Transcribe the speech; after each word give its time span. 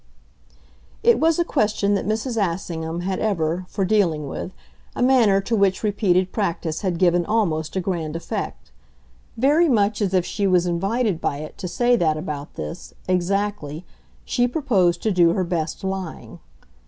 It 1.03 1.19
was 1.19 1.37
a 1.37 1.45
question 1.45 1.93
that 1.93 2.07
Mrs. 2.07 2.35
Assingham 2.35 3.01
had 3.01 3.19
ever, 3.19 3.65
for 3.69 3.85
dealing 3.85 4.27
with, 4.27 4.51
a 4.95 5.03
manner 5.03 5.39
to 5.41 5.55
which 5.55 5.83
repeated 5.83 6.31
practice 6.31 6.81
had 6.81 6.97
given 6.97 7.23
almost 7.23 7.75
a 7.75 7.79
grand 7.81 8.15
effect; 8.15 8.71
very 9.37 9.69
much 9.69 10.01
as 10.01 10.15
if 10.15 10.25
she 10.25 10.47
was 10.47 10.65
invited 10.65 11.21
by 11.21 11.37
it 11.37 11.55
to 11.59 11.67
say 11.67 11.95
that 11.97 12.17
about 12.17 12.55
this, 12.55 12.95
exactly, 13.07 13.85
she 14.25 14.47
proposed 14.47 15.03
to 15.03 15.11
do 15.11 15.33
her 15.33 15.43
best 15.43 15.83
lying. 15.83 16.39